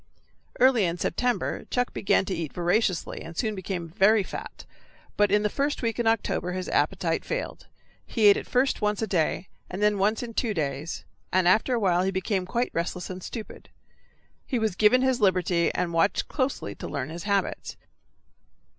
[0.59, 4.65] Early in September Chuck began to eat voraciously and soon became very fat,
[5.15, 7.67] but in the first week in October his appetite failed;
[8.07, 12.01] he ate at first once a day, then once in two days, and after awhile
[12.01, 13.69] he became quite restless and stupid.
[14.43, 17.77] He was given his liberty, and watched closely to learn his habits.